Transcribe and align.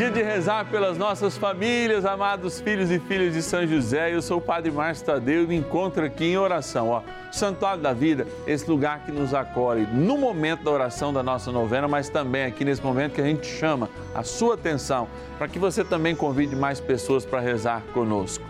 Dia 0.00 0.10
de 0.10 0.22
rezar 0.22 0.64
pelas 0.64 0.96
nossas 0.96 1.36
famílias, 1.36 2.06
amados 2.06 2.58
filhos 2.58 2.90
e 2.90 2.98
filhas 2.98 3.34
de 3.34 3.42
São 3.42 3.66
José. 3.66 4.14
Eu 4.14 4.22
sou 4.22 4.38
o 4.38 4.40
Padre 4.40 4.70
Márcio 4.70 5.04
Tadeu 5.04 5.42
e 5.42 5.46
me 5.46 5.56
encontro 5.56 6.02
aqui 6.02 6.24
em 6.24 6.38
oração. 6.38 6.88
Ó, 6.88 7.02
Santuário 7.30 7.82
da 7.82 7.92
Vida, 7.92 8.26
esse 8.46 8.66
lugar 8.66 9.00
que 9.00 9.12
nos 9.12 9.34
acolhe 9.34 9.86
no 9.92 10.16
momento 10.16 10.64
da 10.64 10.70
oração 10.70 11.12
da 11.12 11.22
nossa 11.22 11.52
novena, 11.52 11.86
mas 11.86 12.08
também 12.08 12.46
aqui 12.46 12.64
nesse 12.64 12.82
momento 12.82 13.12
que 13.12 13.20
a 13.20 13.24
gente 13.24 13.46
chama 13.46 13.90
a 14.14 14.22
sua 14.22 14.54
atenção 14.54 15.06
para 15.36 15.46
que 15.46 15.58
você 15.58 15.84
também 15.84 16.16
convide 16.16 16.56
mais 16.56 16.80
pessoas 16.80 17.26
para 17.26 17.38
rezar 17.38 17.82
conosco. 17.92 18.42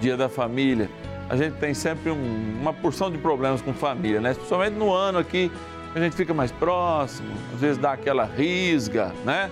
Dia 0.00 0.16
da 0.16 0.28
Família, 0.28 0.90
a 1.28 1.36
gente 1.36 1.52
tem 1.58 1.72
sempre 1.72 2.10
um, 2.10 2.58
uma 2.60 2.72
porção 2.72 3.12
de 3.12 3.18
problemas 3.18 3.62
com 3.62 3.72
família, 3.72 4.20
né? 4.20 4.34
Principalmente 4.34 4.74
no 4.74 4.92
ano 4.92 5.18
aqui, 5.18 5.52
a 5.94 6.00
gente 6.00 6.16
fica 6.16 6.34
mais 6.34 6.50
próximo, 6.50 7.28
às 7.54 7.60
vezes 7.60 7.78
dá 7.78 7.92
aquela 7.92 8.24
risga, 8.24 9.12
né? 9.24 9.48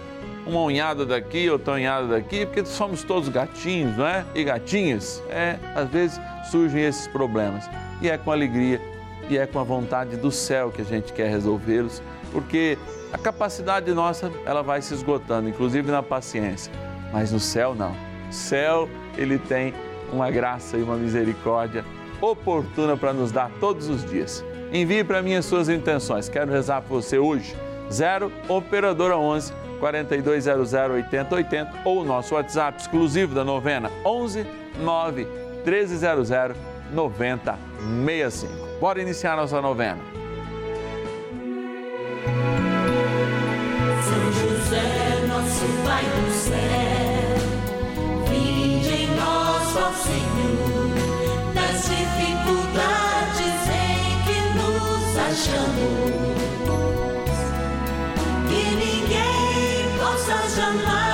Uma 0.47 0.61
unhada 0.63 1.07
daqui, 1.07 1.49
outra 1.49 1.75
unhada 1.75 2.07
daqui, 2.09 2.45
porque 2.45 2.65
somos 2.67 3.03
todos 3.03 3.29
gatinhos, 3.29 3.97
não 3.97 4.07
é? 4.07 4.25
E 4.35 4.45
gatinhas, 4.45 5.23
é, 5.31 5.59
às 5.75 5.89
vezes 5.89 6.21
surgem 6.51 6.83
esses 6.83 7.07
problemas. 7.09 7.69
E 8.03 8.11
é 8.11 8.19
com 8.19 8.31
alegria 8.31 8.81
e 9.29 9.39
é 9.39 9.47
com 9.47 9.59
a 9.59 9.65
vontade 9.65 10.17
do 10.17 10.31
céu 10.31 10.71
que 10.71 10.83
a 10.83 10.85
gente 10.85 11.13
quer 11.13 11.31
resolvê-los, 11.31 12.03
porque 12.31 12.77
a 13.13 13.17
capacidade 13.19 13.93
nossa, 13.93 14.31
ela 14.45 14.63
vai 14.63 14.83
se 14.83 14.93
esgotando, 14.93 15.49
inclusive 15.49 15.91
na 15.91 16.03
paciência. 16.03 16.73
Mas 17.13 17.33
no 17.33 17.41
céu 17.41 17.75
não. 17.75 17.93
O 18.29 18.33
céu, 18.33 18.89
ele 19.17 19.39
tem 19.39 19.73
uma 20.13 20.31
graça 20.31 20.77
e 20.77 20.83
uma 20.83 20.97
misericórdia 20.97 21.85
oportuna 22.21 22.97
para 22.97 23.13
nos 23.13 23.33
dar 23.33 23.51
todos 23.61 23.89
os 23.89 24.05
dias. 24.05 24.45
Envie 24.73 25.05
para 25.05 25.23
mim 25.23 25.35
as 25.35 25.45
suas 25.45 25.69
intenções. 25.69 26.29
Quero 26.29 26.51
rezar 26.51 26.83
por 26.83 27.03
você 27.03 27.19
hoje. 27.19 27.55
0 27.91 28.33
Operadora 28.49 29.17
11 29.17 29.53
4200 29.85 30.73
8080 30.73 31.71
ou 31.85 32.01
o 32.01 32.05
nosso 32.05 32.35
WhatsApp 32.35 32.81
exclusivo 32.81 33.35
da 33.35 33.45
novena 33.45 33.91
11 34.03 34.47
9 34.79 35.27
1300 35.63 36.31
9065. 36.91 38.79
Bora 38.81 39.03
iniciar 39.03 39.37
nossa 39.37 39.61
novena. 39.61 39.99
São 44.03 44.33
José, 44.33 45.27
nosso 45.29 45.67
Pai 45.85 46.05
do 46.05 46.31
céu, 46.33 47.37
vinde 48.31 48.89
em 48.89 49.09
nós, 49.17 49.77
ó 49.77 49.93
Senhor, 49.93 50.89
nas 51.55 51.83
dificuldades 51.83 53.69
em 53.69 54.23
que 54.25 54.41
nos 54.57 55.19
achamos. 55.19 56.24
Possa 60.65 61.14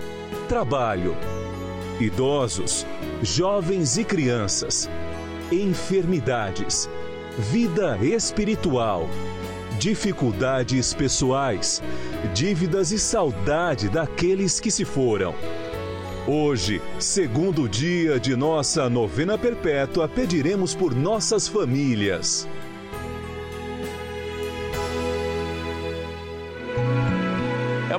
trabalho, 0.51 1.15
idosos, 1.97 2.85
jovens 3.23 3.97
e 3.97 4.03
crianças, 4.03 4.89
enfermidades, 5.49 6.89
vida 7.37 7.97
espiritual, 7.99 9.07
dificuldades 9.79 10.93
pessoais, 10.93 11.81
dívidas 12.33 12.91
e 12.91 12.99
saudade 12.99 13.87
daqueles 13.87 14.59
que 14.59 14.69
se 14.69 14.83
foram. 14.83 15.33
Hoje, 16.27 16.81
segundo 16.99 17.69
dia 17.69 18.19
de 18.19 18.35
nossa 18.35 18.89
novena 18.89 19.37
perpétua, 19.37 20.09
pediremos 20.09 20.75
por 20.75 20.93
nossas 20.93 21.47
famílias. 21.47 22.45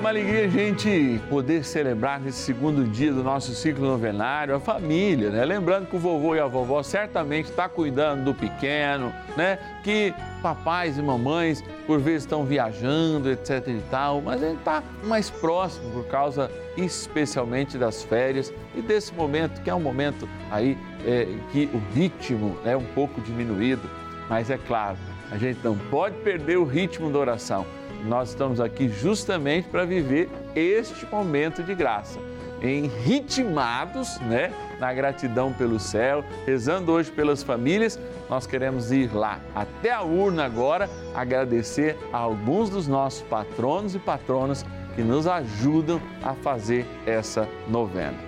Uma 0.02 0.08
alegria 0.08 0.46
a 0.46 0.48
gente 0.48 1.20
poder 1.30 1.64
celebrar 1.64 2.18
nesse 2.18 2.38
segundo 2.38 2.84
dia 2.84 3.12
do 3.12 3.22
nosso 3.22 3.54
ciclo 3.54 3.86
novenário 3.86 4.52
a 4.52 4.58
família, 4.58 5.30
né? 5.30 5.44
Lembrando 5.44 5.86
que 5.86 5.94
o 5.94 5.98
vovô 6.00 6.34
e 6.34 6.40
a 6.40 6.46
vovó 6.48 6.82
certamente 6.82 7.50
estão 7.50 7.68
cuidando 7.68 8.24
do 8.24 8.34
pequeno, 8.34 9.14
né? 9.36 9.60
Que 9.84 10.12
papais 10.42 10.98
e 10.98 11.02
mamães 11.02 11.62
por 11.86 12.00
vezes 12.00 12.24
estão 12.24 12.44
viajando, 12.44 13.30
etc 13.30 13.68
e 13.68 13.80
tal, 13.92 14.20
mas 14.20 14.40
gente 14.40 14.58
está 14.58 14.82
mais 15.04 15.30
próximo 15.30 15.88
por 15.92 16.04
causa 16.08 16.50
especialmente 16.76 17.78
das 17.78 18.02
férias 18.02 18.52
e 18.74 18.82
desse 18.82 19.14
momento 19.14 19.62
que 19.62 19.70
é 19.70 19.74
um 19.74 19.80
momento 19.80 20.28
aí 20.50 20.76
é, 21.06 21.28
que 21.52 21.70
o 21.72 21.80
ritmo 21.94 22.58
é 22.64 22.76
um 22.76 22.86
pouco 22.86 23.20
diminuído, 23.20 23.88
mas 24.28 24.50
é 24.50 24.58
claro, 24.58 24.98
a 25.30 25.38
gente 25.38 25.60
não 25.62 25.78
pode 25.78 26.16
perder 26.22 26.58
o 26.58 26.64
ritmo 26.64 27.08
da 27.08 27.20
oração 27.20 27.64
nós 28.04 28.30
estamos 28.30 28.60
aqui 28.60 28.88
justamente 28.88 29.68
para 29.68 29.84
viver 29.84 30.28
este 30.54 31.06
momento 31.06 31.62
de 31.62 31.74
graça, 31.74 32.18
em 32.60 32.86
ritmados, 32.86 34.18
né, 34.20 34.52
na 34.78 34.92
gratidão 34.92 35.52
pelo 35.52 35.78
céu, 35.78 36.24
rezando 36.46 36.92
hoje 36.92 37.10
pelas 37.10 37.42
famílias. 37.42 37.98
Nós 38.28 38.46
queremos 38.46 38.92
ir 38.92 39.14
lá 39.14 39.40
até 39.54 39.92
a 39.92 40.02
urna 40.02 40.44
agora, 40.44 40.88
agradecer 41.14 41.96
a 42.12 42.18
alguns 42.18 42.70
dos 42.70 42.86
nossos 42.86 43.22
patronos 43.22 43.94
e 43.94 43.98
patronas 43.98 44.64
que 44.94 45.02
nos 45.02 45.26
ajudam 45.26 46.00
a 46.22 46.34
fazer 46.34 46.86
essa 47.06 47.48
novena. 47.68 48.18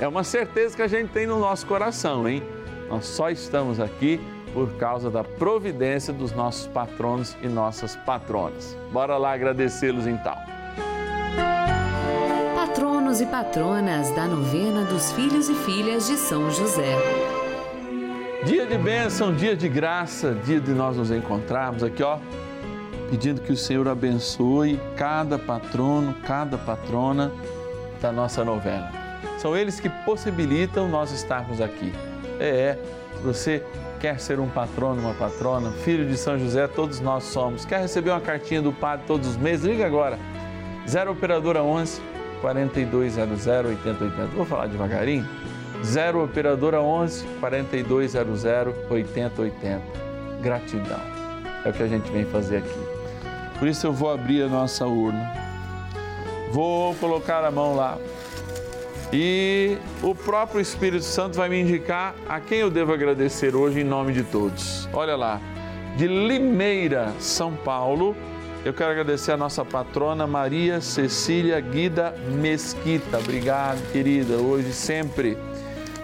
É 0.00 0.06
uma 0.06 0.22
certeza 0.22 0.76
que 0.76 0.82
a 0.82 0.88
gente 0.88 1.10
tem 1.10 1.26
no 1.26 1.40
nosso 1.40 1.66
coração, 1.66 2.28
hein? 2.28 2.42
Nós 2.88 3.04
só 3.04 3.30
estamos 3.30 3.80
aqui 3.80 4.20
por 4.52 4.70
causa 4.74 5.10
da 5.10 5.22
providência 5.22 6.12
dos 6.12 6.32
nossos 6.32 6.66
patronos 6.66 7.36
e 7.42 7.48
nossas 7.48 7.96
patronas. 7.96 8.76
Bora 8.92 9.16
lá 9.16 9.32
agradecê-los 9.32 10.06
então. 10.06 10.36
Patronos 12.54 13.20
e 13.20 13.26
patronas 13.26 14.10
da 14.12 14.26
novena 14.26 14.84
dos 14.84 15.12
filhos 15.12 15.48
e 15.48 15.54
filhas 15.54 16.06
de 16.06 16.16
São 16.16 16.50
José. 16.50 16.96
Dia 18.44 18.66
de 18.66 18.78
bênção, 18.78 19.34
dia 19.34 19.56
de 19.56 19.68
graça, 19.68 20.34
dia 20.44 20.60
de 20.60 20.70
nós 20.72 20.96
nos 20.96 21.10
encontrarmos 21.10 21.82
aqui, 21.82 22.02
ó, 22.02 22.18
pedindo 23.10 23.40
que 23.40 23.52
o 23.52 23.56
Senhor 23.56 23.88
abençoe 23.88 24.80
cada 24.96 25.38
patrono, 25.38 26.14
cada 26.24 26.56
patrona 26.56 27.32
da 28.00 28.12
nossa 28.12 28.44
novena. 28.44 28.92
São 29.38 29.56
eles 29.56 29.80
que 29.80 29.88
possibilitam 29.88 30.88
nós 30.88 31.10
estarmos 31.10 31.60
aqui. 31.60 31.92
É, 32.38 32.46
é, 32.48 32.78
você 33.22 33.64
quer 33.98 34.20
ser 34.20 34.40
um 34.40 34.48
patrono, 34.48 35.00
uma 35.00 35.14
patrona, 35.14 35.70
filho 35.70 36.06
de 36.06 36.16
São 36.16 36.38
José, 36.38 36.66
todos 36.66 37.00
nós 37.00 37.24
somos. 37.24 37.64
Quer 37.64 37.80
receber 37.80 38.10
uma 38.10 38.20
cartinha 38.20 38.62
do 38.62 38.72
Padre 38.72 39.04
todos 39.06 39.28
os 39.28 39.36
meses? 39.36 39.66
Liga 39.66 39.86
agora. 39.86 40.18
0 40.88 41.12
Operadora 41.12 41.62
11 41.62 42.00
4200 42.40 43.46
8080. 43.46 44.26
Vou 44.36 44.46
falar 44.46 44.66
devagarinho. 44.66 45.28
0 45.84 46.24
Operadora 46.24 46.80
11 46.80 47.26
4200 47.40 48.44
8080. 48.88 49.82
Gratidão. 50.40 51.00
É 51.64 51.70
o 51.70 51.72
que 51.72 51.82
a 51.82 51.88
gente 51.88 52.10
vem 52.10 52.24
fazer 52.24 52.58
aqui. 52.58 52.80
Por 53.58 53.66
isso 53.66 53.86
eu 53.86 53.92
vou 53.92 54.10
abrir 54.10 54.42
a 54.42 54.48
nossa 54.48 54.86
urna. 54.86 55.32
Vou 56.52 56.94
colocar 56.94 57.44
a 57.44 57.50
mão 57.50 57.74
lá 57.74 57.98
e 59.12 59.78
o 60.02 60.14
próprio 60.14 60.60
Espírito 60.60 61.04
Santo 61.04 61.36
vai 61.36 61.48
me 61.48 61.60
indicar 61.60 62.14
a 62.28 62.40
quem 62.40 62.58
eu 62.58 62.70
devo 62.70 62.92
agradecer 62.92 63.54
hoje 63.56 63.80
em 63.80 63.84
nome 63.84 64.12
de 64.12 64.22
todos. 64.22 64.88
Olha 64.92 65.16
lá, 65.16 65.40
de 65.96 66.06
Limeira, 66.06 67.12
São 67.18 67.54
Paulo, 67.54 68.14
Eu 68.64 68.74
quero 68.74 68.90
agradecer 68.90 69.32
a 69.32 69.36
nossa 69.36 69.64
patrona 69.64 70.26
Maria 70.26 70.80
Cecília 70.80 71.58
Guida 71.60 72.14
Mesquita. 72.40 73.18
Obrigado, 73.18 73.80
querida, 73.92 74.34
hoje 74.34 74.72
sempre. 74.72 75.38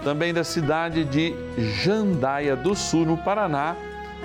Também 0.05 0.33
da 0.33 0.45
cidade 0.45 1.05
de 1.05 1.35
Jandaia 1.83 2.55
do 2.55 2.75
Sul, 2.75 3.05
no 3.05 3.17
Paraná, 3.19 3.77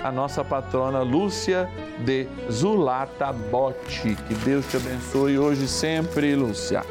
a 0.04 0.12
nossa 0.12 0.44
patrona 0.46 1.02
Lúcia 1.02 1.70
de 2.00 2.28
Zulata 2.52 3.34
Botti. 3.34 4.16
Que 4.28 4.36
Deus 4.36 4.66
te 4.68 4.78
abençoe 4.78 5.38
hoje 5.40 5.68
sempre, 5.68 6.36
Lúcia. 6.36 6.84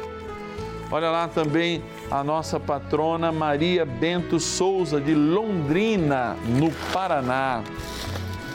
Olha 0.91 1.11
lá 1.11 1.27
também 1.27 1.83
a 2.09 2.23
nossa 2.23 2.59
patrona 2.59 3.31
Maria 3.31 3.85
Bento 3.85 4.39
Souza 4.39 4.99
de 4.99 5.13
Londrina, 5.13 6.35
no 6.47 6.71
Paraná. 6.91 7.63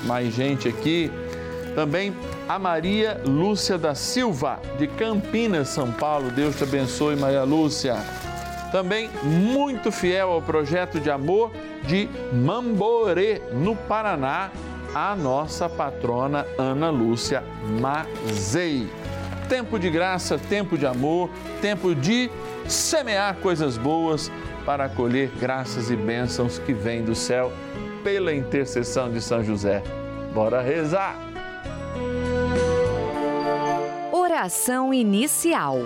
Mais 0.05 0.35
gente 0.35 0.69
aqui. 0.69 1.13
Também 1.77 2.15
a 2.49 2.59
Maria 2.59 3.21
Lúcia 3.25 3.79
da 3.79 3.95
Silva, 3.95 4.61
de 4.79 4.89
Campinas, 4.89 5.69
São 5.69 5.93
Paulo. 5.93 6.31
Deus 6.31 6.57
te 6.57 6.65
abençoe, 6.65 7.15
Maria 7.15 7.45
Lúcia. 7.45 7.97
Também 8.73 9.09
muito 9.23 9.93
fiel 9.93 10.31
ao 10.31 10.43
projeto 10.43 10.99
de 10.99 11.11
amor 11.11 11.53
de 11.85 12.09
Mamborê, 12.33 13.41
no 13.53 13.77
Paraná, 13.77 14.51
a 14.93 15.15
nossa 15.15 15.69
patrona 15.69 16.47
Ana 16.59 16.91
Lúcia 16.91 17.45
Mazei. 17.81 18.89
Tempo 19.49 19.79
de 19.79 19.91
graça, 19.91 20.39
tempo 20.39 20.77
de 20.79 20.87
amor, 20.87 21.31
tempo 21.61 21.95
de 21.95 22.31
semear 22.67 23.37
coisas 23.37 23.77
boas 23.77 24.31
para 24.65 24.89
colher 24.89 25.31
graças 25.39 25.91
e 25.91 25.97
bênçãos 25.97 26.59
que 26.59 26.73
vêm 26.73 27.03
do 27.03 27.15
céu 27.15 27.53
pela 28.03 28.35
intercessão 28.35 29.11
de 29.11 29.21
São 29.21 29.45
José. 29.45 29.83
Bora 30.33 30.61
rezar! 30.63 31.17
Oração 34.13 34.93
inicial. 34.93 35.79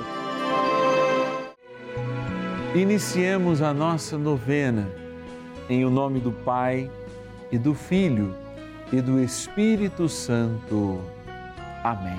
Iniciemos 2.75 3.61
a 3.61 3.75
nossa 3.75 4.17
novena 4.17 4.89
em 5.69 5.85
o 5.85 5.91
nome 5.91 6.21
do 6.21 6.33
Pai 6.33 6.91
e 7.51 7.59
do 7.59 7.75
Filho 7.75 8.35
e 8.93 9.01
do 9.01 9.21
Espírito 9.21 10.09
Santo. 10.09 11.01
Amém. 11.83 12.19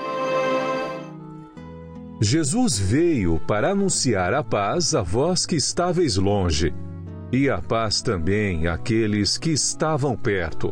Jesus 2.23 2.77
veio 2.77 3.39
para 3.47 3.71
anunciar 3.71 4.31
a 4.31 4.43
paz 4.43 4.93
a 4.93 5.01
vós 5.01 5.43
que 5.43 5.55
estáveis 5.55 6.17
longe, 6.17 6.71
e 7.31 7.49
a 7.49 7.59
paz 7.59 7.99
também 7.99 8.67
àqueles 8.67 9.39
que 9.39 9.49
estavam 9.49 10.15
perto. 10.15 10.71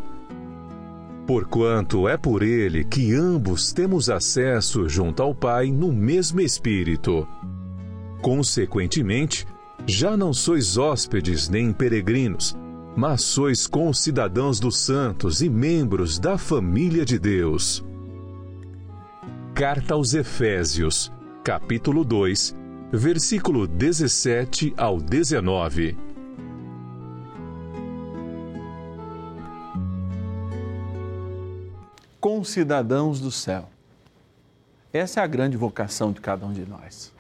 Porquanto 1.25 2.08
é 2.08 2.15
por 2.18 2.44
ele 2.44 2.84
que 2.84 3.15
ambos 3.15 3.74
temos 3.74 4.12
acesso 4.12 4.88
junto 4.88 5.24
ao 5.24 5.34
Pai 5.34 5.72
no 5.72 5.91
mesmo 5.91 6.39
Espírito. 6.39 7.27
Consequentemente, 8.22 9.48
já 9.88 10.15
não 10.15 10.32
sois 10.32 10.77
hóspedes 10.77 11.50
nem 11.50 11.74
peregrinos, 11.74 12.56
mas 12.96 13.24
sois 13.24 13.65
concidadãos 13.65 14.60
dos 14.60 14.77
santos 14.77 15.41
e 15.41 15.50
membros 15.50 16.20
da 16.20 16.38
família 16.38 17.03
de 17.03 17.18
Deus. 17.18 17.84
Carta 19.56 19.96
aos 19.96 20.13
Efésios, 20.13 21.12
capítulo 21.50 22.06
2, 22.06 22.56
versículo 22.91 23.65
17 23.65 24.72
ao 24.77 25.01
19. 25.01 25.98
Concidadãos 32.22 33.20
do 33.20 33.32
céu. 33.32 33.68
Essa 34.94 35.22
é 35.22 35.24
a 35.24 35.25
grande 35.25 35.58
vocação 35.58 36.12
de 36.12 36.22
cada 36.22 36.46
um 36.46 36.53
de 36.53 36.68
nós. 36.68 37.12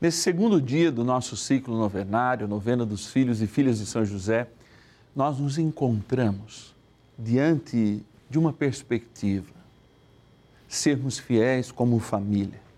Nesse 0.00 0.18
segundo 0.18 0.60
dia 0.60 0.90
do 0.90 1.04
nosso 1.04 1.36
ciclo 1.36 1.78
novenário, 1.78 2.48
novena 2.48 2.84
dos 2.84 3.06
filhos 3.12 3.40
e 3.40 3.46
filhas 3.46 3.78
de 3.78 3.86
São 3.86 4.04
José, 4.04 4.48
nós 5.14 5.38
nos 5.38 5.56
encontramos 5.56 6.74
diante 7.16 8.04
de 8.28 8.38
uma 8.40 8.52
perspectiva: 8.52 9.54
sermos 10.66 11.16
fiéis 11.16 11.70
como 11.70 12.00
família. 12.00 12.69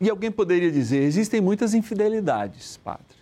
E 0.00 0.08
alguém 0.08 0.30
poderia 0.30 0.70
dizer: 0.70 1.02
existem 1.02 1.40
muitas 1.40 1.74
infidelidades, 1.74 2.76
Padre. 2.78 3.18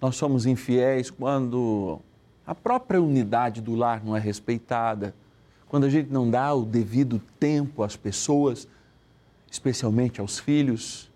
Nós 0.00 0.16
somos 0.16 0.46
infiéis 0.46 1.10
quando 1.10 2.00
a 2.46 2.54
própria 2.54 3.00
unidade 3.00 3.60
do 3.60 3.74
lar 3.74 4.04
não 4.04 4.16
é 4.16 4.20
respeitada, 4.20 5.14
quando 5.68 5.84
a 5.84 5.90
gente 5.90 6.10
não 6.10 6.30
dá 6.30 6.54
o 6.54 6.64
devido 6.64 7.20
tempo 7.38 7.82
às 7.82 7.96
pessoas, 7.96 8.66
especialmente 9.50 10.20
aos 10.20 10.38
filhos. 10.38 11.10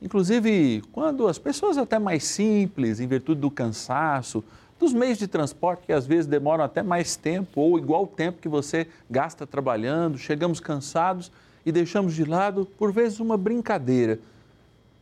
Inclusive, 0.00 0.82
quando 0.92 1.26
as 1.26 1.38
pessoas 1.38 1.76
até 1.78 1.98
mais 1.98 2.24
simples, 2.24 3.00
em 3.00 3.06
virtude 3.06 3.40
do 3.40 3.50
cansaço, 3.50 4.44
dos 4.78 4.92
meios 4.92 5.18
de 5.18 5.26
transporte 5.26 5.86
que 5.86 5.92
às 5.92 6.06
vezes 6.06 6.26
demoram 6.26 6.62
até 6.62 6.82
mais 6.82 7.16
tempo 7.16 7.60
ou 7.60 7.78
igual 7.78 8.06
tempo 8.06 8.40
que 8.40 8.48
você 8.48 8.86
gasta 9.10 9.46
trabalhando, 9.46 10.18
chegamos 10.18 10.60
cansados 10.60 11.30
e 11.66 11.72
deixamos 11.72 12.14
de 12.14 12.24
lado, 12.24 12.64
por 12.64 12.92
vezes, 12.92 13.18
uma 13.18 13.36
brincadeira 13.36 14.20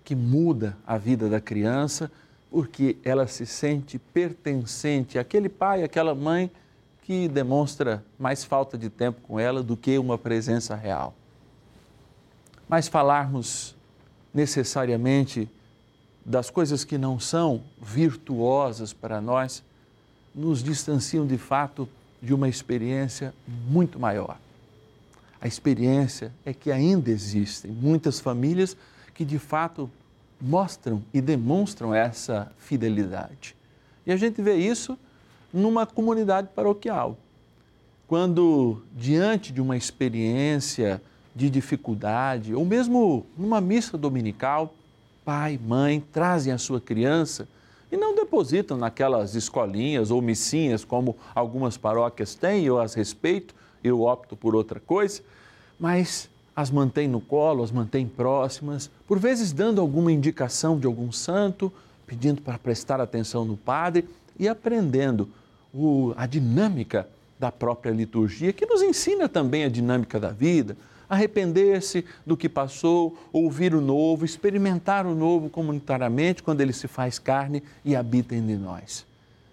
que 0.02 0.16
muda 0.16 0.74
a 0.86 0.96
vida 0.96 1.28
da 1.28 1.38
criança 1.38 2.10
porque 2.50 2.96
ela 3.04 3.26
se 3.26 3.44
sente 3.44 3.98
pertencente 3.98 5.18
àquele 5.18 5.48
pai, 5.48 5.82
àquela 5.82 6.14
mãe 6.14 6.50
que 7.02 7.28
demonstra 7.28 8.02
mais 8.18 8.44
falta 8.44 8.78
de 8.78 8.88
tempo 8.88 9.20
com 9.22 9.38
ela 9.38 9.62
do 9.62 9.76
que 9.76 9.98
uma 9.98 10.16
presença 10.16 10.74
real. 10.74 11.14
Mas 12.66 12.88
falarmos 12.88 13.74
necessariamente 14.32 15.50
das 16.24 16.48
coisas 16.48 16.82
que 16.82 16.96
não 16.96 17.20
são 17.20 17.62
virtuosas 17.82 18.92
para 18.92 19.20
nós, 19.20 19.62
nos 20.34 20.62
distanciam 20.62 21.26
de 21.26 21.36
fato 21.36 21.86
de 22.22 22.32
uma 22.32 22.48
experiência 22.48 23.34
muito 23.46 23.98
maior. 23.98 24.38
A 25.44 25.46
experiência 25.46 26.32
é 26.42 26.54
que 26.54 26.72
ainda 26.72 27.10
existem 27.10 27.70
muitas 27.70 28.18
famílias 28.18 28.74
que 29.12 29.26
de 29.26 29.38
fato 29.38 29.90
mostram 30.40 31.02
e 31.12 31.20
demonstram 31.20 31.94
essa 31.94 32.50
fidelidade. 32.56 33.54
E 34.06 34.12
a 34.12 34.16
gente 34.16 34.40
vê 34.40 34.56
isso 34.56 34.98
numa 35.52 35.84
comunidade 35.84 36.48
paroquial. 36.54 37.18
Quando, 38.08 38.82
diante 38.96 39.52
de 39.52 39.60
uma 39.60 39.76
experiência 39.76 41.02
de 41.36 41.50
dificuldade, 41.50 42.54
ou 42.54 42.64
mesmo 42.64 43.26
numa 43.36 43.60
missa 43.60 43.98
dominical, 43.98 44.72
pai, 45.26 45.60
mãe 45.62 46.02
trazem 46.10 46.54
a 46.54 46.58
sua 46.58 46.80
criança 46.80 47.46
e 47.92 47.98
não 47.98 48.14
depositam 48.14 48.78
naquelas 48.78 49.34
escolinhas 49.34 50.10
ou 50.10 50.22
missinhas 50.22 50.86
como 50.86 51.14
algumas 51.34 51.76
paróquias 51.76 52.34
têm, 52.34 52.64
eu 52.64 52.80
as 52.80 52.94
respeito, 52.94 53.54
eu 53.84 54.00
opto 54.00 54.34
por 54.34 54.56
outra 54.56 54.80
coisa, 54.80 55.20
mas 55.78 56.30
as 56.56 56.70
mantém 56.70 57.06
no 57.06 57.20
colo, 57.20 57.62
as 57.62 57.70
mantém 57.70 58.06
próximas, 58.06 58.90
por 59.06 59.18
vezes 59.18 59.52
dando 59.52 59.80
alguma 59.80 60.10
indicação 60.10 60.78
de 60.78 60.86
algum 60.86 61.12
santo, 61.12 61.70
pedindo 62.06 62.40
para 62.40 62.58
prestar 62.58 63.00
atenção 63.00 63.44
no 63.44 63.56
padre 63.56 64.08
e 64.38 64.48
aprendendo 64.48 65.28
o, 65.72 66.14
a 66.16 66.26
dinâmica 66.26 67.08
da 67.38 67.52
própria 67.52 67.90
liturgia, 67.90 68.52
que 68.52 68.64
nos 68.64 68.80
ensina 68.80 69.28
também 69.28 69.64
a 69.64 69.68
dinâmica 69.68 70.18
da 70.18 70.30
vida, 70.30 70.76
arrepender-se 71.08 72.04
do 72.24 72.36
que 72.36 72.48
passou, 72.48 73.18
ouvir 73.32 73.74
o 73.74 73.80
novo, 73.80 74.24
experimentar 74.24 75.06
o 75.06 75.14
novo 75.14 75.50
comunitariamente 75.50 76.42
quando 76.42 76.60
ele 76.60 76.72
se 76.72 76.88
faz 76.88 77.18
carne 77.18 77.62
e 77.84 77.94
habita 77.94 78.34
entre 78.34 78.56
nós. 78.56 79.04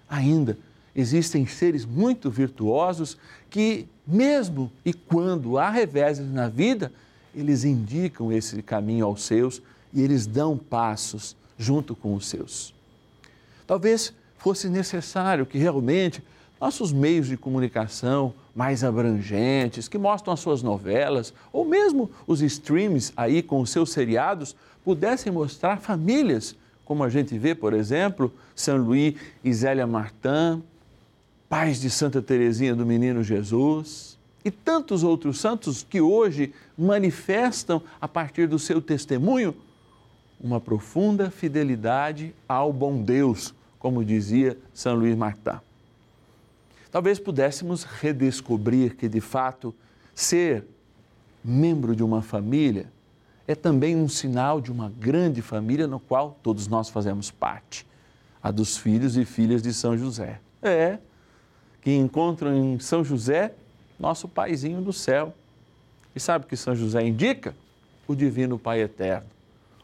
Ainda 0.07 0.57
existem 0.95 1.45
seres 1.45 1.85
muito 1.85 2.29
virtuosos 2.29 3.17
que, 3.49 3.87
mesmo 4.05 4.71
e 4.85 4.93
quando 4.93 5.57
há 5.57 5.69
reveses 5.69 6.31
na 6.31 6.47
vida, 6.47 6.91
eles 7.35 7.63
indicam 7.63 8.31
esse 8.31 8.61
caminho 8.61 9.05
aos 9.05 9.23
seus 9.23 9.61
e 9.93 10.01
eles 10.01 10.25
dão 10.25 10.57
passos 10.57 11.35
junto 11.57 11.95
com 11.95 12.13
os 12.13 12.27
seus. 12.27 12.73
Talvez 13.65 14.13
fosse 14.37 14.67
necessário 14.67 15.45
que 15.45 15.57
realmente 15.57 16.23
nossos 16.59 16.91
meios 16.91 17.27
de 17.27 17.37
comunicação 17.37 18.33
mais 18.55 18.83
abrangentes, 18.83 19.87
que 19.87 19.97
mostram 19.97 20.33
as 20.33 20.39
suas 20.39 20.61
novelas, 20.61 21.33
ou 21.51 21.65
mesmo 21.65 22.09
os 22.27 22.41
streams 22.41 23.11
aí 23.17 23.41
com 23.41 23.61
os 23.61 23.69
seus 23.69 23.91
seriados, 23.91 24.55
pudessem 24.83 25.31
mostrar 25.31 25.79
famílias, 25.79 26.55
como 26.85 27.03
a 27.03 27.09
gente 27.09 27.37
vê, 27.37 27.55
por 27.55 27.73
exemplo, 27.73 28.31
São 28.55 28.77
Luís 28.77 29.15
e 29.43 29.53
Zélia 29.53 29.87
Martin, 29.87 30.61
pais 31.51 31.81
de 31.81 31.89
Santa 31.89 32.21
Teresinha 32.21 32.73
do 32.73 32.85
Menino 32.85 33.21
Jesus, 33.21 34.17
e 34.45 34.49
tantos 34.49 35.03
outros 35.03 35.37
santos 35.37 35.83
que 35.83 35.99
hoje 35.99 36.53
manifestam, 36.77 37.83
a 37.99 38.07
partir 38.07 38.47
do 38.47 38.57
seu 38.57 38.81
testemunho, 38.81 39.53
uma 40.39 40.61
profunda 40.61 41.29
fidelidade 41.29 42.33
ao 42.47 42.71
bom 42.71 43.03
Deus, 43.03 43.53
como 43.77 44.05
dizia 44.05 44.57
São 44.73 44.95
Luís 44.95 45.13
Martin. 45.13 45.59
Talvez 46.89 47.19
pudéssemos 47.19 47.83
redescobrir 47.83 48.95
que, 48.95 49.09
de 49.09 49.19
fato, 49.19 49.75
ser 50.15 50.63
membro 51.43 51.93
de 51.93 52.01
uma 52.01 52.21
família 52.21 52.89
é 53.45 53.55
também 53.55 53.97
um 53.97 54.07
sinal 54.07 54.61
de 54.61 54.71
uma 54.71 54.89
grande 54.89 55.41
família 55.41 55.85
no 55.85 55.99
qual 55.99 56.39
todos 56.41 56.69
nós 56.69 56.87
fazemos 56.87 57.29
parte, 57.29 57.85
a 58.41 58.51
dos 58.51 58.77
filhos 58.77 59.17
e 59.17 59.25
filhas 59.25 59.61
de 59.61 59.73
São 59.73 59.97
José. 59.97 60.39
É, 60.61 60.97
que 61.81 61.95
encontram 61.95 62.55
em 62.55 62.79
São 62.79 63.03
José 63.03 63.53
nosso 64.01 64.27
paizinho 64.27 64.81
do 64.81 64.91
céu. 64.91 65.33
E 66.15 66.19
sabe 66.19 66.45
o 66.45 66.47
que 66.47 66.57
São 66.57 66.75
José 66.75 67.05
indica? 67.05 67.55
O 68.07 68.15
Divino 68.15 68.59
Pai 68.59 68.81
Eterno, 68.81 69.27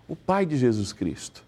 o 0.08 0.16
Pai 0.16 0.46
de 0.46 0.58
Jesus 0.58 0.92
Cristo, 0.92 1.44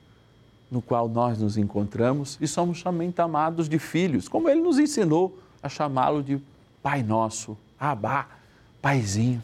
no 0.72 0.82
qual 0.82 1.10
nós 1.10 1.39
nos 1.39 1.58
encontramos 1.58 2.38
e 2.39 2.48
somos 2.48 2.79
somente 2.79 3.20
amados 3.20 3.68
de 3.68 3.79
filhos, 3.79 4.29
como 4.29 4.48
ele 4.48 4.62
nos 4.62 4.79
ensinou 4.79 5.38
a 5.62 5.68
chamá-lo 5.68 6.24
de 6.24 6.39
Pai 6.82 7.03
Nosso, 7.03 7.58
Abá, 7.77 8.27
Paizinho. 8.82 9.44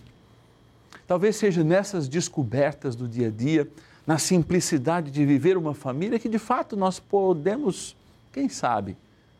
Talvez 1.05 1.35
seja 1.35 1.63
nessas 1.63 2.07
descobertas 2.07 2.95
do 2.95 3.07
dia 3.07 3.27
a 3.27 3.31
dia, 3.31 3.67
na 4.07 4.17
simplicidade 4.17 5.11
de 5.11 5.25
viver 5.25 5.57
uma 5.57 5.73
família, 5.73 6.19
que 6.19 6.29
de 6.29 6.39
fato 6.39 6.77
nós 6.77 6.99
podemos, 6.99 7.95
quem 8.31 8.47
sabe, 8.47 8.95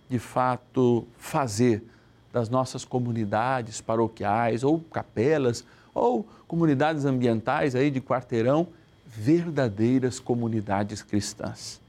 de 0.10 0.20
fato 0.20 1.08
fazer 1.18 1.84
das 2.32 2.50
nossas 2.50 2.84
comunidades 2.84 3.82
paroquiais 3.82 4.64
ou 4.64 4.80
capelas 4.80 5.66
ou 5.94 6.28
comunidades 6.48 7.06
ambientais 7.06 7.76
aí 7.76 7.90
de 7.90 8.02
quarteirão 8.02 8.68
verdadeiras 9.08 10.20
comunidades 10.20 11.02
cristãs 11.02 11.82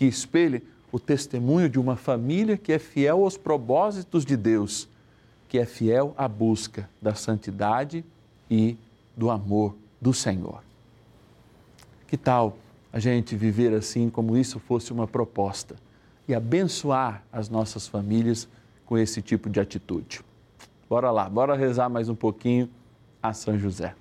que 0.00 0.06
espelhem 0.06 0.62
o 0.90 0.98
testemunho 0.98 1.68
de 1.68 1.78
uma 1.78 1.94
família 1.94 2.56
que 2.56 2.72
é 2.72 2.78
fiel 2.78 3.22
aos 3.22 3.36
propósitos 3.36 4.24
de 4.24 4.34
Deus, 4.34 4.88
que 5.46 5.58
é 5.58 5.66
fiel 5.66 6.14
à 6.16 6.26
busca 6.26 6.88
da 7.02 7.14
santidade 7.14 8.02
e 8.50 8.78
do 9.14 9.28
amor 9.28 9.76
do 10.00 10.14
Senhor. 10.14 10.62
Que 12.08 12.16
tal 12.16 12.56
a 12.90 12.98
gente 12.98 13.36
viver 13.36 13.74
assim, 13.74 14.08
como 14.08 14.38
isso 14.38 14.58
fosse 14.58 14.90
uma 14.90 15.06
proposta, 15.06 15.76
e 16.30 16.34
abençoar 16.34 17.24
as 17.32 17.48
nossas 17.48 17.88
famílias 17.88 18.48
com 18.86 18.96
esse 18.96 19.20
tipo 19.20 19.50
de 19.50 19.58
atitude? 19.58 20.20
Bora 20.88 21.10
lá, 21.10 21.28
bora 21.28 21.56
rezar 21.56 21.88
mais 21.88 22.08
um 22.08 22.14
pouquinho 22.14 22.68
a 23.22 23.32
São 23.32 23.58
José. 23.58 23.94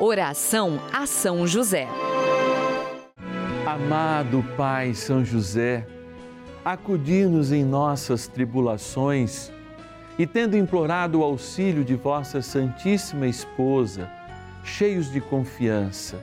Oração 0.00 0.78
a 0.92 1.06
São 1.06 1.46
José. 1.46 1.88
Amado 3.66 4.44
Pai 4.56 4.94
São 4.94 5.24
José, 5.24 5.86
acudir-nos 6.64 7.50
em 7.50 7.64
nossas 7.64 8.28
tribulações 8.28 9.50
e, 10.18 10.26
tendo 10.26 10.56
implorado 10.56 11.20
o 11.20 11.24
auxílio 11.24 11.84
de 11.84 11.94
vossa 11.96 12.40
Santíssima 12.40 13.26
Esposa, 13.26 14.08
cheios 14.62 15.10
de 15.10 15.20
confiança, 15.20 16.22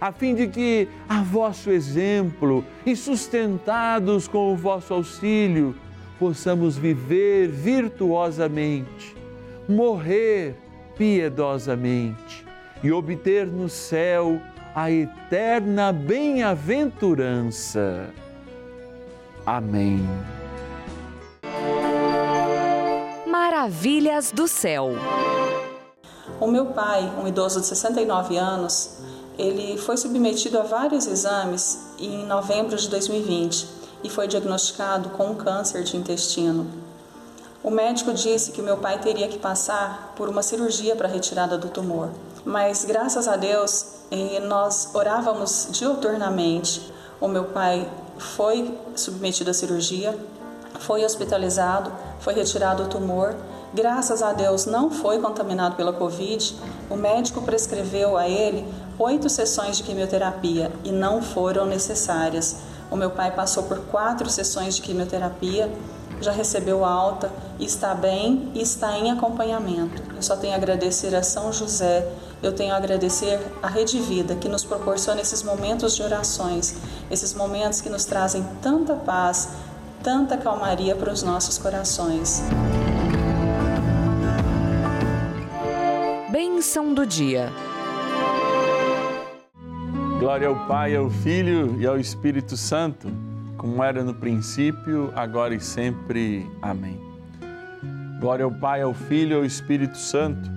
a 0.00 0.12
fim 0.12 0.32
de 0.34 0.48
que, 0.48 0.88
a 1.08 1.22
vosso 1.22 1.70
exemplo 1.70 2.62
e 2.86 2.94
sustentados 2.94 4.28
com 4.28 4.52
o 4.52 4.56
vosso 4.56 4.94
auxílio, 4.94 5.74
possamos 6.18 6.76
viver 6.76 7.48
virtuosamente, 7.48 9.16
morrer 9.68 10.54
piedosamente 10.96 12.46
e 12.82 12.92
obter 12.92 13.46
no 13.46 13.68
céu 13.68 14.40
a 14.74 14.90
eterna 14.90 15.92
bem-aventurança. 15.92 18.10
Amém. 19.44 20.00
Maravilhas 23.26 24.30
do 24.30 24.46
céu. 24.46 24.92
O 26.40 26.46
meu 26.46 26.66
pai, 26.66 27.02
um 27.18 27.26
idoso 27.26 27.60
de 27.60 27.66
69 27.66 28.36
anos, 28.36 28.98
ele 29.38 29.78
foi 29.78 29.96
submetido 29.96 30.58
a 30.58 30.62
vários 30.62 31.06
exames 31.06 31.78
em 31.98 32.26
novembro 32.26 32.76
de 32.76 32.88
2020 32.88 33.68
e 34.02 34.10
foi 34.10 34.26
diagnosticado 34.26 35.10
com 35.10 35.28
um 35.28 35.34
câncer 35.36 35.84
de 35.84 35.96
intestino. 35.96 36.66
O 37.62 37.70
médico 37.70 38.12
disse 38.12 38.50
que 38.50 38.60
meu 38.60 38.76
pai 38.76 38.98
teria 38.98 39.28
que 39.28 39.38
passar 39.38 40.12
por 40.16 40.28
uma 40.28 40.42
cirurgia 40.42 40.96
para 40.96 41.08
retirada 41.08 41.56
do 41.56 41.68
tumor, 41.68 42.10
mas 42.44 42.84
graças 42.84 43.28
a 43.28 43.36
Deus 43.36 43.86
eh, 44.10 44.40
nós 44.40 44.90
orávamos 44.94 45.68
diuturnamente. 45.70 46.92
O 47.20 47.28
meu 47.28 47.44
pai 47.44 47.88
foi 48.16 48.76
submetido 48.94 49.50
à 49.50 49.54
cirurgia, 49.54 50.16
foi 50.80 51.04
hospitalizado, 51.04 51.92
foi 52.20 52.34
retirado 52.34 52.84
o 52.84 52.88
tumor. 52.88 53.34
Graças 53.74 54.22
a 54.22 54.32
Deus 54.32 54.64
não 54.64 54.90
foi 54.90 55.18
contaminado 55.20 55.76
pela 55.76 55.92
Covid. 55.92 56.56
O 56.88 56.96
médico 56.96 57.42
prescreveu 57.42 58.16
a 58.16 58.28
ele 58.28 58.66
oito 58.98 59.28
sessões 59.28 59.76
de 59.76 59.84
quimioterapia 59.84 60.72
e 60.84 60.90
não 60.90 61.22
foram 61.22 61.64
necessárias. 61.66 62.56
O 62.90 62.96
meu 62.96 63.10
pai 63.10 63.30
passou 63.30 63.64
por 63.64 63.78
quatro 63.86 64.28
sessões 64.28 64.76
de 64.76 64.82
quimioterapia, 64.82 65.70
já 66.20 66.32
recebeu 66.32 66.84
alta, 66.84 67.30
está 67.60 67.94
bem 67.94 68.50
e 68.54 68.60
está 68.60 68.98
em 68.98 69.10
acompanhamento. 69.10 70.02
Eu 70.16 70.22
só 70.22 70.36
tenho 70.36 70.54
a 70.54 70.56
agradecer 70.56 71.14
a 71.14 71.22
São 71.22 71.52
José, 71.52 72.10
eu 72.42 72.52
tenho 72.52 72.72
a 72.72 72.76
agradecer 72.76 73.40
a 73.62 73.68
Rede 73.68 74.00
Vida 74.00 74.34
que 74.34 74.48
nos 74.48 74.64
proporciona 74.64 75.20
esses 75.20 75.42
momentos 75.42 75.94
de 75.94 76.02
orações, 76.02 76.74
esses 77.10 77.34
momentos 77.34 77.80
que 77.80 77.88
nos 77.88 78.04
trazem 78.04 78.44
tanta 78.60 78.94
paz, 78.94 79.50
tanta 80.02 80.36
calmaria 80.36 80.96
para 80.96 81.12
os 81.12 81.22
nossos 81.22 81.58
corações. 81.58 82.42
Bênção 86.30 86.92
do 86.92 87.06
dia. 87.06 87.52
Glória 90.18 90.48
ao 90.48 90.66
Pai, 90.66 90.96
ao 90.96 91.08
Filho 91.08 91.80
e 91.80 91.86
ao 91.86 91.96
Espírito 91.96 92.56
Santo, 92.56 93.06
como 93.56 93.84
era 93.84 94.02
no 94.02 94.12
princípio, 94.12 95.12
agora 95.14 95.54
e 95.54 95.60
sempre. 95.60 96.44
Amém. 96.60 97.00
Glória 98.18 98.44
ao 98.44 98.50
Pai, 98.50 98.82
ao 98.82 98.92
Filho 98.92 99.34
e 99.34 99.36
ao 99.36 99.44
Espírito 99.44 99.96
Santo, 99.96 100.50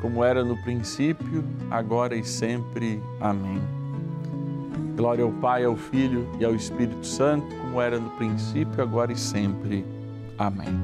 como 0.00 0.24
era 0.24 0.42
no 0.42 0.60
princípio, 0.64 1.44
agora 1.70 2.16
e 2.16 2.24
sempre. 2.24 3.00
Amém. 3.20 3.62
Glória 4.96 5.22
ao 5.22 5.30
Pai, 5.30 5.64
ao 5.64 5.76
Filho 5.76 6.28
e 6.40 6.44
ao 6.44 6.52
Espírito 6.52 7.06
Santo, 7.06 7.46
como 7.60 7.80
era 7.80 8.00
no 8.00 8.10
princípio, 8.10 8.82
agora 8.82 9.12
e 9.12 9.16
sempre. 9.16 9.86
Amém. 10.36 10.76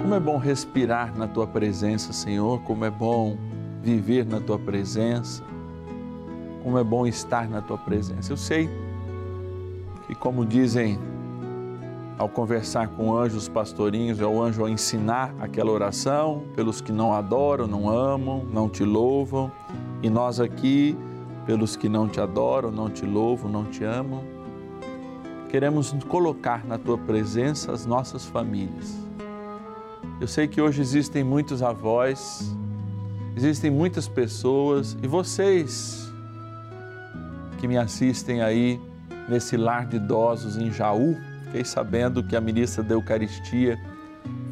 Como 0.00 0.14
é 0.14 0.20
bom 0.20 0.38
respirar 0.38 1.14
na 1.18 1.28
tua 1.28 1.46
presença, 1.46 2.14
Senhor, 2.14 2.62
como 2.62 2.82
é 2.82 2.90
bom 2.90 3.36
viver 3.86 4.26
na 4.26 4.40
tua 4.40 4.58
presença, 4.58 5.44
como 6.64 6.76
é 6.76 6.82
bom 6.82 7.06
estar 7.06 7.48
na 7.48 7.62
tua 7.62 7.78
presença. 7.78 8.32
Eu 8.32 8.36
sei 8.36 8.68
que, 10.08 10.14
como 10.16 10.44
dizem 10.44 10.98
ao 12.18 12.28
conversar 12.28 12.88
com 12.88 13.16
anjos 13.16 13.48
pastorinhos, 13.48 14.20
é 14.20 14.26
o 14.26 14.42
anjo 14.42 14.64
a 14.64 14.70
ensinar 14.70 15.32
aquela 15.38 15.70
oração 15.70 16.42
pelos 16.56 16.80
que 16.80 16.90
não 16.90 17.12
adoram, 17.12 17.68
não 17.68 17.88
amam, 17.88 18.44
não 18.52 18.68
te 18.68 18.82
louvam, 18.82 19.52
e 20.02 20.10
nós 20.10 20.40
aqui, 20.40 20.98
pelos 21.44 21.76
que 21.76 21.88
não 21.88 22.08
te 22.08 22.20
adoram, 22.20 22.72
não 22.72 22.90
te 22.90 23.06
louvam, 23.06 23.48
não 23.48 23.66
te 23.66 23.84
amam, 23.84 24.24
queremos 25.48 25.94
colocar 26.08 26.64
na 26.66 26.76
tua 26.76 26.98
presença 26.98 27.70
as 27.70 27.86
nossas 27.86 28.24
famílias. 28.24 28.96
Eu 30.20 30.26
sei 30.26 30.48
que 30.48 30.60
hoje 30.60 30.80
existem 30.80 31.22
muitos 31.22 31.62
avós, 31.62 32.56
existem 33.36 33.70
muitas 33.70 34.08
pessoas 34.08 34.96
e 35.02 35.06
vocês 35.06 36.10
que 37.58 37.68
me 37.68 37.76
assistem 37.76 38.40
aí 38.40 38.80
nesse 39.28 39.58
lar 39.58 39.86
de 39.86 39.96
idosos 39.96 40.56
em 40.56 40.72
Jaú, 40.72 41.14
fiquei 41.44 41.64
sabendo 41.64 42.22
que 42.22 42.34
a 42.34 42.40
ministra 42.40 42.82
da 42.82 42.94
Eucaristia 42.94 43.78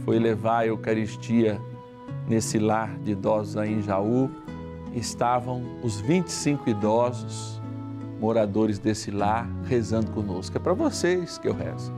foi 0.04 0.18
levar 0.18 0.58
a 0.58 0.66
Eucaristia 0.66 1.58
nesse 2.28 2.58
lar 2.58 2.98
de 2.98 3.12
idosos 3.12 3.56
aí 3.56 3.72
em 3.72 3.82
Jaú. 3.82 4.30
Estavam 4.92 5.62
os 5.82 6.00
25 6.00 6.68
idosos 6.68 7.60
moradores 8.20 8.78
desse 8.78 9.10
lar 9.10 9.48
rezando 9.64 10.10
conosco. 10.10 10.56
É 10.56 10.60
para 10.60 10.72
vocês 10.72 11.38
que 11.38 11.48
eu 11.48 11.54
rezo. 11.54 11.92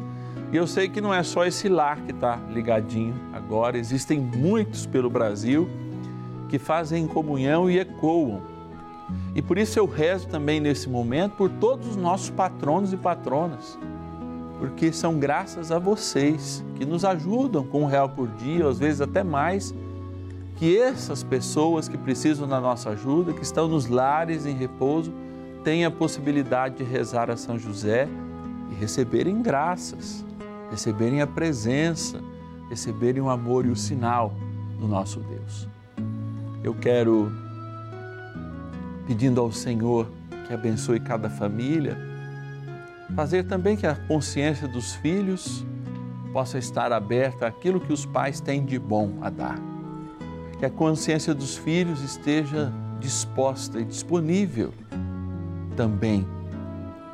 E 0.52 0.56
eu 0.56 0.66
sei 0.66 0.88
que 0.88 1.00
não 1.00 1.12
é 1.12 1.22
só 1.22 1.44
esse 1.44 1.68
lar 1.68 2.00
que 2.02 2.12
está 2.12 2.36
ligadinho 2.50 3.14
agora, 3.32 3.76
existem 3.76 4.20
muitos 4.20 4.86
pelo 4.86 5.10
Brasil 5.10 5.68
que 6.48 6.58
fazem 6.58 7.06
comunhão 7.06 7.70
e 7.70 7.78
ecoam. 7.78 8.40
E 9.34 9.42
por 9.42 9.58
isso 9.58 9.78
eu 9.78 9.86
rezo 9.86 10.28
também 10.28 10.60
nesse 10.60 10.88
momento 10.88 11.36
por 11.36 11.50
todos 11.50 11.88
os 11.88 11.96
nossos 11.96 12.30
patronos 12.30 12.92
e 12.92 12.96
patronas, 12.96 13.78
porque 14.58 14.92
são 14.92 15.18
graças 15.18 15.70
a 15.70 15.78
vocês 15.78 16.64
que 16.76 16.84
nos 16.84 17.04
ajudam 17.04 17.64
com 17.64 17.82
um 17.82 17.86
real 17.86 18.08
por 18.08 18.28
dia, 18.28 18.66
às 18.66 18.78
vezes 18.78 19.00
até 19.00 19.22
mais, 19.22 19.74
que 20.56 20.78
essas 20.78 21.22
pessoas 21.22 21.88
que 21.88 21.98
precisam 21.98 22.48
da 22.48 22.60
nossa 22.60 22.90
ajuda, 22.90 23.32
que 23.32 23.42
estão 23.42 23.68
nos 23.68 23.86
lares 23.86 24.46
em 24.46 24.54
repouso, 24.54 25.12
tenham 25.62 25.88
a 25.88 25.94
possibilidade 25.94 26.76
de 26.76 26.84
rezar 26.84 27.30
a 27.30 27.36
São 27.36 27.58
José 27.58 28.08
e 28.70 28.74
receberem 28.74 29.42
graças, 29.42 30.24
receberem 30.70 31.20
a 31.20 31.26
presença, 31.26 32.20
receberem 32.70 33.20
o 33.20 33.28
amor 33.28 33.66
e 33.66 33.68
o 33.68 33.76
sinal 33.76 34.32
do 34.78 34.88
nosso 34.88 35.20
Deus. 35.20 35.75
Eu 36.66 36.74
quero, 36.74 37.30
pedindo 39.06 39.40
ao 39.40 39.52
Senhor 39.52 40.10
que 40.48 40.52
abençoe 40.52 40.98
cada 40.98 41.30
família, 41.30 41.96
fazer 43.14 43.44
também 43.44 43.76
que 43.76 43.86
a 43.86 43.94
consciência 43.94 44.66
dos 44.66 44.96
filhos 44.96 45.64
possa 46.32 46.58
estar 46.58 46.90
aberta 46.90 47.46
àquilo 47.46 47.78
que 47.78 47.92
os 47.92 48.04
pais 48.04 48.40
têm 48.40 48.64
de 48.64 48.80
bom 48.80 49.12
a 49.22 49.30
dar. 49.30 49.60
Que 50.58 50.66
a 50.66 50.70
consciência 50.70 51.32
dos 51.32 51.56
filhos 51.56 52.02
esteja 52.02 52.72
disposta 52.98 53.78
e 53.78 53.84
disponível 53.84 54.74
também 55.76 56.26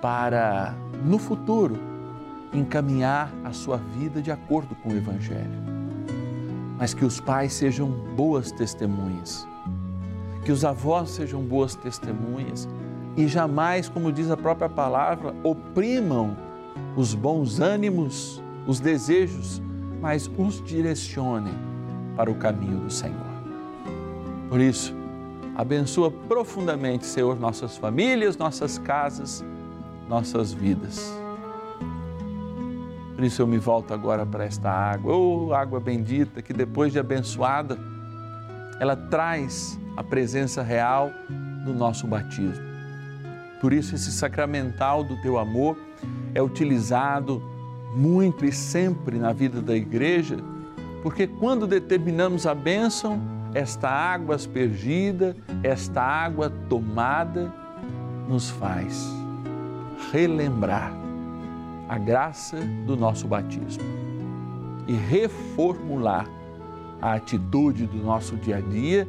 para, 0.00 0.74
no 1.04 1.18
futuro, 1.18 1.78
encaminhar 2.54 3.30
a 3.44 3.52
sua 3.52 3.76
vida 3.76 4.22
de 4.22 4.30
acordo 4.30 4.74
com 4.76 4.88
o 4.88 4.96
Evangelho. 4.96 5.71
Mas 6.82 6.94
que 6.94 7.04
os 7.04 7.20
pais 7.20 7.52
sejam 7.52 7.88
boas 7.88 8.50
testemunhas, 8.50 9.46
que 10.44 10.50
os 10.50 10.64
avós 10.64 11.10
sejam 11.10 11.40
boas 11.40 11.76
testemunhas 11.76 12.68
e 13.16 13.28
jamais, 13.28 13.88
como 13.88 14.10
diz 14.10 14.28
a 14.32 14.36
própria 14.36 14.68
palavra, 14.68 15.32
oprimam 15.44 16.36
os 16.96 17.14
bons 17.14 17.60
ânimos, 17.60 18.42
os 18.66 18.80
desejos, 18.80 19.62
mas 20.00 20.28
os 20.36 20.60
direcionem 20.60 21.54
para 22.16 22.28
o 22.28 22.34
caminho 22.34 22.80
do 22.80 22.90
Senhor. 22.90 23.30
Por 24.48 24.60
isso, 24.60 24.92
abençoa 25.54 26.10
profundamente, 26.10 27.06
Senhor, 27.06 27.38
nossas 27.38 27.76
famílias, 27.76 28.36
nossas 28.36 28.76
casas, 28.76 29.44
nossas 30.08 30.52
vidas. 30.52 31.21
Por 33.22 33.26
isso 33.26 33.40
eu 33.40 33.46
me 33.46 33.58
volto 33.58 33.94
agora 33.94 34.26
para 34.26 34.44
esta 34.44 34.68
água, 34.68 35.14
oh, 35.14 35.54
água 35.54 35.78
bendita, 35.78 36.42
que 36.42 36.52
depois 36.52 36.92
de 36.92 36.98
abençoada, 36.98 37.78
ela 38.80 38.96
traz 38.96 39.78
a 39.96 40.02
presença 40.02 40.61
real 40.61 41.08
do 41.64 41.72
nosso 41.72 42.04
batismo. 42.04 42.64
Por 43.61 43.72
isso, 43.72 43.94
esse 43.94 44.11
sacramental 44.11 45.04
do 45.04 45.16
teu 45.22 45.38
amor 45.38 45.78
é 46.35 46.42
utilizado 46.42 47.40
muito 47.94 48.44
e 48.44 48.50
sempre 48.50 49.20
na 49.20 49.32
vida 49.32 49.62
da 49.62 49.76
igreja, 49.76 50.38
porque 51.00 51.28
quando 51.28 51.64
determinamos 51.64 52.44
a 52.44 52.56
bênção, 52.56 53.22
esta 53.54 53.88
água 53.88 54.35
aspergida, 54.35 55.37
esta 55.62 56.02
água 56.02 56.50
tomada, 56.68 57.52
nos 58.28 58.50
faz 58.50 59.08
relembrar 60.11 61.01
a 61.92 61.98
graça 61.98 62.57
do 62.87 62.96
nosso 62.96 63.28
batismo 63.28 63.85
e 64.87 64.94
reformular 64.94 66.26
a 67.02 67.12
atitude 67.12 67.87
do 67.87 67.98
nosso 67.98 68.35
dia 68.37 68.57
a 68.57 68.61
dia 68.62 69.07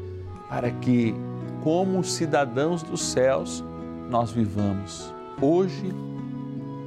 para 0.49 0.69
que, 0.69 1.15
como 1.63 2.03
cidadãos 2.03 2.83
dos 2.83 3.01
céus, 3.01 3.63
nós 4.09 4.31
vivamos 4.31 5.13
hoje 5.41 5.93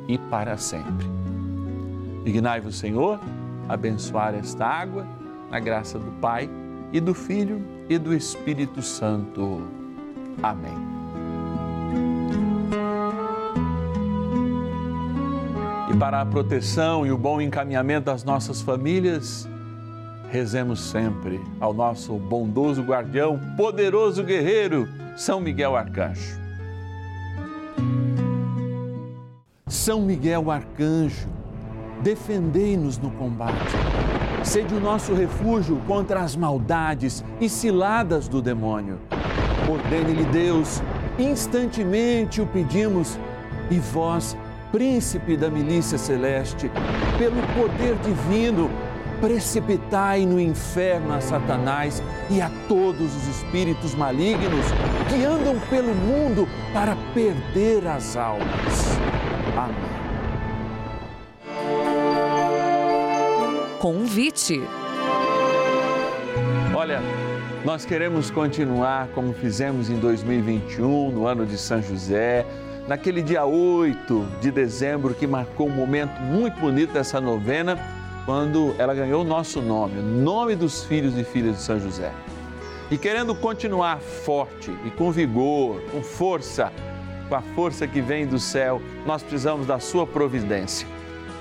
e 0.06 0.18
para 0.18 0.58
sempre. 0.58 1.06
Dignai-vos, 2.24 2.76
Senhor, 2.76 3.18
abençoar 3.66 4.34
esta 4.34 4.66
água 4.66 5.06
na 5.50 5.58
graça 5.58 5.98
do 5.98 6.10
Pai 6.20 6.46
e 6.92 7.00
do 7.00 7.14
Filho 7.14 7.66
e 7.88 7.96
do 7.96 8.12
Espírito 8.12 8.82
Santo. 8.82 9.62
Amém. 10.42 10.95
Para 15.98 16.20
a 16.20 16.26
proteção 16.26 17.06
e 17.06 17.10
o 17.10 17.16
bom 17.16 17.40
encaminhamento 17.40 18.06
das 18.06 18.22
nossas 18.22 18.60
famílias, 18.60 19.48
rezemos 20.30 20.80
sempre 20.80 21.40
ao 21.58 21.72
nosso 21.72 22.14
bondoso 22.14 22.82
guardião, 22.82 23.40
poderoso 23.56 24.22
guerreiro, 24.22 24.86
São 25.16 25.40
Miguel 25.40 25.74
Arcanjo. 25.74 26.38
São 29.66 30.02
Miguel 30.02 30.50
Arcanjo, 30.50 31.28
defendei-nos 32.02 32.98
no 32.98 33.10
combate. 33.12 33.74
Sede 34.44 34.74
o 34.74 34.80
nosso 34.80 35.14
refúgio 35.14 35.80
contra 35.86 36.20
as 36.20 36.36
maldades 36.36 37.24
e 37.40 37.48
ciladas 37.48 38.28
do 38.28 38.42
demônio. 38.42 38.98
Ordene-lhe 39.68 40.24
Deus, 40.26 40.82
instantemente 41.18 42.40
o 42.40 42.46
pedimos, 42.46 43.18
e 43.70 43.78
vós, 43.78 44.36
príncipe 44.76 45.38
da 45.38 45.48
milícia 45.48 45.96
celeste, 45.96 46.70
pelo 47.16 47.40
poder 47.54 47.96
divino, 48.04 48.70
precipitai 49.22 50.26
no 50.26 50.38
inferno 50.38 51.14
a 51.14 51.20
Satanás 51.22 52.02
e 52.28 52.42
a 52.42 52.50
todos 52.68 53.16
os 53.16 53.26
espíritos 53.26 53.94
malignos 53.94 54.66
que 55.08 55.24
andam 55.24 55.58
pelo 55.70 55.94
mundo 55.94 56.46
para 56.74 56.94
perder 57.14 57.86
as 57.86 58.18
almas. 58.18 58.98
Amém. 59.56 59.76
Convite. 63.80 64.60
Olha, 66.74 67.00
nós 67.64 67.86
queremos 67.86 68.30
continuar 68.30 69.08
como 69.14 69.32
fizemos 69.32 69.88
em 69.88 69.98
2021, 69.98 71.12
no 71.12 71.26
ano 71.26 71.46
de 71.46 71.56
São 71.56 71.80
José, 71.80 72.44
naquele 72.86 73.22
dia 73.22 73.44
8 73.44 74.26
de 74.40 74.50
dezembro 74.50 75.14
que 75.14 75.26
marcou 75.26 75.68
um 75.68 75.74
momento 75.74 76.20
muito 76.20 76.60
bonito 76.60 76.92
dessa 76.92 77.20
novena, 77.20 77.78
quando 78.24 78.74
ela 78.78 78.94
ganhou 78.94 79.22
o 79.22 79.24
nosso 79.24 79.60
nome, 79.60 80.00
o 80.00 80.02
nome 80.02 80.56
dos 80.56 80.84
filhos 80.84 81.16
e 81.16 81.24
filhas 81.24 81.56
de 81.56 81.62
São 81.62 81.78
José. 81.78 82.12
E 82.90 82.96
querendo 82.96 83.34
continuar 83.34 83.98
forte 84.00 84.70
e 84.84 84.90
com 84.90 85.10
vigor, 85.10 85.80
com 85.90 86.02
força, 86.02 86.72
com 87.28 87.34
a 87.34 87.42
força 87.42 87.86
que 87.86 88.00
vem 88.00 88.26
do 88.26 88.38
céu, 88.38 88.80
nós 89.04 89.22
precisamos 89.22 89.66
da 89.66 89.78
sua 89.78 90.06
providência. 90.06 90.86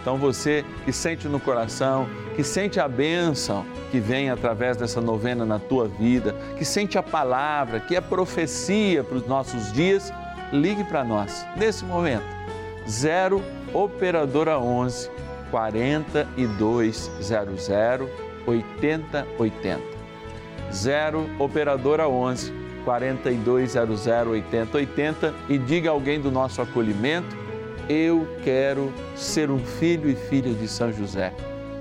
Então 0.01 0.17
você 0.17 0.63
que 0.83 0.91
sente 0.91 1.27
no 1.27 1.39
coração, 1.39 2.07
que 2.35 2.43
sente 2.43 2.79
a 2.79 2.87
bênção 2.87 3.65
que 3.91 3.99
vem 3.99 4.29
através 4.29 4.77
dessa 4.77 5.01
novena 5.01 5.45
na 5.45 5.57
tua 5.57 5.87
vida, 5.87 6.35
que 6.57 6.65
sente 6.65 6.97
a 6.97 7.03
palavra, 7.03 7.79
que 7.79 7.95
é 7.95 8.01
profecia 8.01 9.03
para 9.03 9.17
os 9.17 9.27
nossos 9.27 9.71
dias, 9.71 10.11
ligue 10.51 10.83
para 10.83 11.03
nós 11.03 11.45
nesse 11.55 11.85
momento. 11.85 12.25
0 12.87 13.43
operadora 13.73 14.59
11 14.59 15.09
4200 15.51 17.69
8080. 18.45 19.81
0 20.71 21.29
operadora 21.39 22.07
11 22.07 22.53
4200 22.83 24.07
8080 24.07 25.33
e 25.49 25.57
diga 25.57 25.89
alguém 25.89 26.21
do 26.21 26.31
nosso 26.31 26.61
acolhimento 26.61 27.45
eu 27.89 28.27
quero 28.43 28.91
ser 29.15 29.51
um 29.51 29.59
filho 29.59 30.09
e 30.09 30.15
filha 30.15 30.53
de 30.53 30.67
São 30.67 30.91
José. 30.91 31.33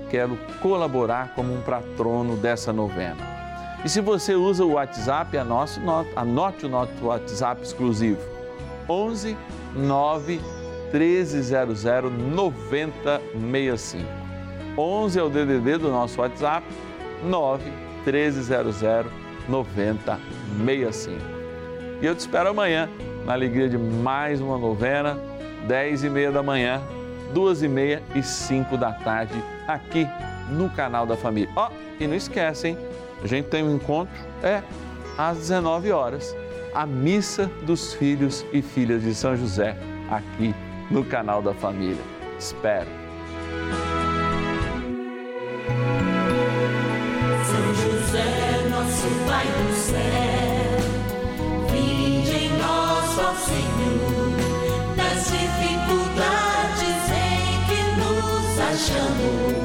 Quero 0.09 0.37
colaborar 0.61 1.33
como 1.33 1.53
um 1.53 1.61
patrono 1.61 2.37
dessa 2.37 2.71
novena. 2.71 3.35
E 3.83 3.89
se 3.89 4.01
você 4.01 4.35
usa 4.35 4.63
o 4.63 4.73
WhatsApp, 4.73 5.35
anote, 5.37 5.79
anote 6.15 6.65
o 6.65 6.69
nosso 6.69 7.05
WhatsApp 7.05 7.63
exclusivo. 7.63 8.34
11 8.89 9.37
9 9.75 10.41
1300 10.91 11.83
9065. 11.83 14.05
11 14.77 15.19
é 15.19 15.23
o 15.23 15.29
DDD 15.29 15.77
do 15.77 15.89
nosso 15.89 16.19
WhatsApp, 16.21 16.67
9 17.23 17.71
1300 18.05 18.81
9065. 19.47 21.21
E 22.01 22.05
eu 22.05 22.15
te 22.15 22.19
espero 22.19 22.49
amanhã 22.49 22.89
na 23.25 23.31
alegria 23.33 23.69
de 23.69 23.77
mais 23.77 24.41
uma 24.41 24.57
novena 24.57 25.17
10 25.67 26.03
e 26.03 26.09
meia 26.09 26.31
da 26.31 26.43
manhã, 26.43 26.81
duas 27.33 27.63
e 27.63 27.67
meia 27.67 28.03
e 28.13 28.21
5 28.21 28.77
da 28.77 28.91
tarde, 28.91 29.33
aqui 29.67 30.07
no 30.49 30.69
canal 30.69 31.07
da 31.07 31.17
família. 31.17 31.49
Ó, 31.55 31.69
oh, 31.69 31.71
e 31.99 32.07
não 32.07 32.15
esquecem, 32.15 32.77
a 33.23 33.27
gente 33.27 33.47
tem 33.47 33.63
um 33.63 33.75
encontro, 33.75 34.13
é 34.43 34.61
às 35.17 35.37
19 35.37 35.91
horas, 35.91 36.35
a 36.75 36.85
missa 36.85 37.49
dos 37.65 37.93
filhos 37.93 38.45
e 38.51 38.61
filhas 38.61 39.01
de 39.01 39.15
São 39.15 39.35
José 39.35 39.77
aqui 40.09 40.53
no 40.91 41.05
canal 41.05 41.41
da 41.41 41.53
família. 41.53 42.03
Espero. 42.37 42.89
São 47.45 47.73
José, 47.73 48.67
nosso 48.69 49.07
Pai 49.25 49.45
do 49.47 49.73
céu, 49.73 50.77
vinde 51.71 52.31
em 52.31 52.49
nós, 52.57 53.19
ó 53.19 53.33
Senhor, 53.35 54.35
nas 54.97 55.31
dificuldades 55.31 57.09
em 57.09 57.55
que 57.67 57.79
nos 58.01 58.59
achamos. 58.59 59.64